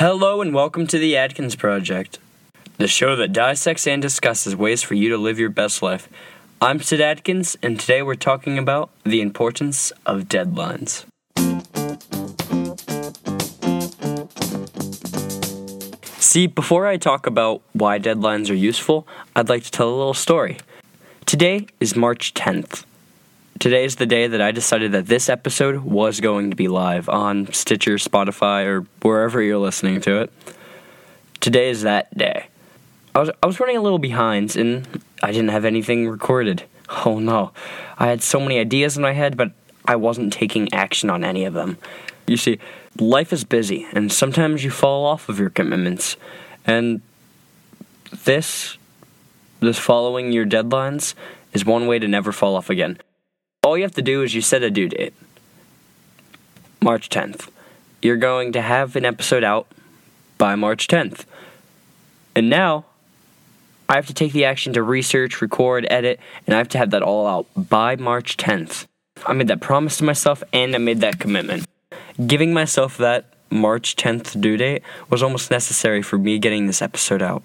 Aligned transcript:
Hello 0.00 0.40
and 0.40 0.54
welcome 0.54 0.86
to 0.86 0.98
the 0.98 1.14
Adkins 1.14 1.54
Project, 1.54 2.18
the 2.78 2.88
show 2.88 3.16
that 3.16 3.34
dissects 3.34 3.86
and 3.86 4.00
discusses 4.00 4.56
ways 4.56 4.82
for 4.82 4.94
you 4.94 5.10
to 5.10 5.18
live 5.18 5.38
your 5.38 5.50
best 5.50 5.82
life. 5.82 6.08
I'm 6.58 6.80
Sid 6.80 7.02
Adkins, 7.02 7.58
and 7.62 7.78
today 7.78 8.00
we're 8.00 8.14
talking 8.14 8.56
about 8.56 8.88
the 9.04 9.20
importance 9.20 9.92
of 10.06 10.22
deadlines. 10.22 11.04
See, 16.18 16.46
before 16.46 16.86
I 16.86 16.96
talk 16.96 17.26
about 17.26 17.60
why 17.74 17.98
deadlines 17.98 18.48
are 18.48 18.54
useful, 18.54 19.06
I'd 19.36 19.50
like 19.50 19.64
to 19.64 19.70
tell 19.70 19.90
a 19.90 19.94
little 19.94 20.14
story. 20.14 20.56
Today 21.26 21.66
is 21.78 21.94
March 21.94 22.32
10th. 22.32 22.86
Today 23.60 23.84
is 23.84 23.96
the 23.96 24.06
day 24.06 24.26
that 24.26 24.40
I 24.40 24.52
decided 24.52 24.92
that 24.92 25.04
this 25.04 25.28
episode 25.28 25.80
was 25.80 26.20
going 26.20 26.48
to 26.48 26.56
be 26.56 26.66
live 26.66 27.10
on 27.10 27.52
Stitcher, 27.52 27.96
Spotify, 27.96 28.64
or 28.64 28.86
wherever 29.02 29.42
you're 29.42 29.58
listening 29.58 30.00
to 30.00 30.22
it. 30.22 30.32
Today 31.40 31.68
is 31.68 31.82
that 31.82 32.16
day. 32.16 32.46
I 33.14 33.18
was 33.18 33.30
I 33.42 33.46
was 33.46 33.60
running 33.60 33.76
a 33.76 33.82
little 33.82 33.98
behind 33.98 34.56
and 34.56 35.02
I 35.22 35.30
didn't 35.30 35.50
have 35.50 35.66
anything 35.66 36.08
recorded. 36.08 36.64
Oh 37.04 37.18
no. 37.18 37.52
I 37.98 38.06
had 38.06 38.22
so 38.22 38.40
many 38.40 38.58
ideas 38.58 38.96
in 38.96 39.02
my 39.02 39.12
head, 39.12 39.36
but 39.36 39.52
I 39.84 39.94
wasn't 39.94 40.32
taking 40.32 40.72
action 40.72 41.10
on 41.10 41.22
any 41.22 41.44
of 41.44 41.52
them. 41.52 41.76
You 42.26 42.38
see, 42.38 42.58
life 42.98 43.30
is 43.30 43.44
busy 43.44 43.86
and 43.92 44.10
sometimes 44.10 44.64
you 44.64 44.70
fall 44.70 45.04
off 45.04 45.28
of 45.28 45.38
your 45.38 45.50
commitments. 45.50 46.16
And 46.64 47.02
this 48.24 48.78
this 49.60 49.78
following 49.78 50.32
your 50.32 50.46
deadlines 50.46 51.12
is 51.52 51.66
one 51.66 51.86
way 51.86 51.98
to 51.98 52.08
never 52.08 52.32
fall 52.32 52.56
off 52.56 52.70
again. 52.70 52.98
All 53.70 53.78
you 53.78 53.84
have 53.84 53.94
to 53.94 54.02
do 54.02 54.24
is 54.24 54.34
you 54.34 54.40
set 54.40 54.64
a 54.64 54.70
due 54.70 54.88
date. 54.88 55.14
March 56.82 57.08
10th. 57.08 57.50
You're 58.02 58.16
going 58.16 58.50
to 58.50 58.60
have 58.60 58.96
an 58.96 59.04
episode 59.04 59.44
out 59.44 59.68
by 60.38 60.56
March 60.56 60.88
10th. 60.88 61.24
And 62.34 62.50
now 62.50 62.86
I 63.88 63.94
have 63.94 64.08
to 64.08 64.12
take 64.12 64.32
the 64.32 64.44
action 64.44 64.72
to 64.72 64.82
research, 64.82 65.40
record, 65.40 65.86
edit, 65.88 66.18
and 66.48 66.56
I 66.56 66.58
have 66.58 66.68
to 66.70 66.78
have 66.78 66.90
that 66.90 67.04
all 67.04 67.28
out 67.28 67.46
by 67.56 67.94
March 67.94 68.36
10th. 68.36 68.88
I 69.24 69.34
made 69.34 69.46
that 69.46 69.60
promise 69.60 69.98
to 69.98 70.04
myself 70.04 70.42
and 70.52 70.74
I 70.74 70.78
made 70.78 71.00
that 71.02 71.20
commitment. 71.20 71.64
Giving 72.26 72.52
myself 72.52 72.98
that 72.98 73.34
March 73.50 73.94
10th 73.94 74.40
due 74.40 74.56
date 74.56 74.82
was 75.10 75.22
almost 75.22 75.48
necessary 75.48 76.02
for 76.02 76.18
me 76.18 76.40
getting 76.40 76.66
this 76.66 76.82
episode 76.82 77.22
out. 77.22 77.44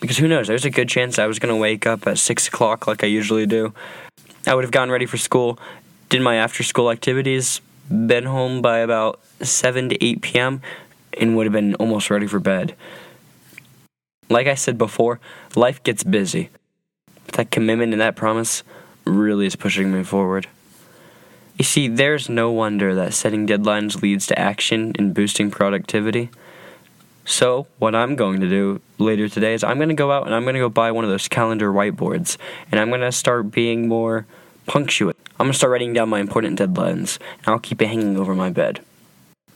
Because 0.00 0.18
who 0.18 0.26
knows, 0.26 0.48
there's 0.48 0.64
a 0.64 0.70
good 0.70 0.88
chance 0.88 1.20
I 1.20 1.26
was 1.26 1.38
going 1.38 1.54
to 1.54 1.60
wake 1.60 1.86
up 1.86 2.04
at 2.08 2.18
6 2.18 2.48
o'clock 2.48 2.88
like 2.88 3.04
I 3.04 3.06
usually 3.06 3.46
do. 3.46 3.72
I 4.46 4.54
would 4.54 4.64
have 4.64 4.70
gotten 4.70 4.90
ready 4.90 5.06
for 5.06 5.16
school, 5.16 5.58
did 6.10 6.20
my 6.20 6.36
after 6.36 6.62
school 6.62 6.90
activities, 6.90 7.60
been 7.88 8.24
home 8.24 8.60
by 8.60 8.78
about 8.78 9.20
7 9.40 9.88
to 9.88 10.04
8 10.04 10.22
p.m., 10.22 10.60
and 11.16 11.36
would 11.36 11.46
have 11.46 11.52
been 11.52 11.74
almost 11.76 12.10
ready 12.10 12.26
for 12.26 12.40
bed. 12.40 12.74
Like 14.28 14.46
I 14.46 14.54
said 14.54 14.76
before, 14.76 15.20
life 15.54 15.82
gets 15.82 16.02
busy. 16.02 16.50
But 17.26 17.36
that 17.36 17.50
commitment 17.50 17.92
and 17.92 18.00
that 18.00 18.16
promise 18.16 18.62
really 19.04 19.46
is 19.46 19.54
pushing 19.56 19.92
me 19.92 20.02
forward. 20.02 20.48
You 21.56 21.64
see, 21.64 21.86
there's 21.86 22.28
no 22.28 22.50
wonder 22.50 22.94
that 22.96 23.14
setting 23.14 23.46
deadlines 23.46 24.02
leads 24.02 24.26
to 24.26 24.38
action 24.38 24.92
and 24.98 25.14
boosting 25.14 25.50
productivity. 25.50 26.30
So, 27.24 27.66
what 27.78 27.94
I'm 27.94 28.16
going 28.16 28.40
to 28.40 28.48
do 28.48 28.82
later 28.98 29.28
today 29.28 29.54
is 29.54 29.64
I'm 29.64 29.78
going 29.78 29.88
to 29.88 29.94
go 29.94 30.12
out 30.12 30.26
and 30.26 30.34
I'm 30.34 30.42
going 30.42 30.54
to 30.54 30.60
go 30.60 30.68
buy 30.68 30.92
one 30.92 31.04
of 31.04 31.10
those 31.10 31.26
calendar 31.26 31.72
whiteboards 31.72 32.36
and 32.70 32.78
I'm 32.78 32.90
going 32.90 33.00
to 33.00 33.12
start 33.12 33.50
being 33.50 33.88
more 33.88 34.26
punctuate. 34.66 35.16
I'm 35.40 35.46
going 35.46 35.52
to 35.52 35.58
start 35.58 35.72
writing 35.72 35.94
down 35.94 36.10
my 36.10 36.20
important 36.20 36.58
deadlines 36.58 37.18
and 37.38 37.48
I'll 37.48 37.58
keep 37.58 37.80
it 37.80 37.86
hanging 37.88 38.18
over 38.18 38.34
my 38.34 38.50
bed. 38.50 38.80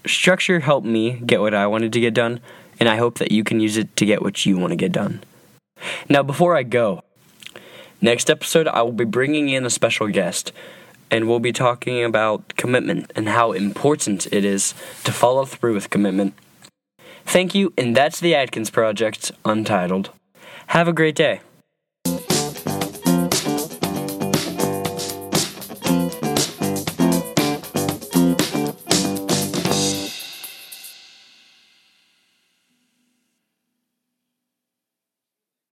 Structure 0.07 0.61
helped 0.61 0.87
me 0.87 1.21
get 1.27 1.41
what 1.41 1.55
I 1.55 1.67
wanted 1.67 1.93
to 1.93 2.01
get 2.01 2.15
done, 2.15 2.41
and 2.81 2.89
I 2.89 2.97
hope 2.97 3.19
that 3.19 3.33
you 3.33 3.45
can 3.45 3.61
use 3.61 3.77
it 3.77 3.95
to 3.97 4.07
get 4.07 4.23
what 4.23 4.47
you 4.47 4.57
want 4.57 4.71
to 4.71 4.77
get 4.77 4.93
done. 4.93 5.23
Now, 6.09 6.23
before 6.23 6.57
I 6.57 6.63
go, 6.63 7.03
next 8.01 8.31
episode 8.31 8.67
I 8.69 8.81
will 8.83 8.93
be 8.93 9.05
bringing 9.05 9.51
in 9.51 9.67
a 9.67 9.71
special 9.71 10.09
guest, 10.09 10.53
and 11.11 11.29
we'll 11.29 11.41
be 11.41 11.53
talking 11.53 12.03
about 12.03 12.57
commitment 12.57 13.13
and 13.15 13.29
how 13.29 13.53
important 13.53 14.27
it 14.33 14.45
is 14.45 14.73
to 15.05 15.13
follow 15.13 15.45
through 15.45 15.75
with 15.75 15.91
commitment. 15.91 16.35
Thank 17.29 17.55
you, 17.55 17.75
and 17.77 17.95
that's 17.95 18.21
the 18.21 18.35
Adkins 18.35 18.71
Project, 18.71 19.33
Untitled. 19.45 20.09
Have 20.69 20.89
a 20.89 20.95
great 20.95 21.15
day. 21.15 21.43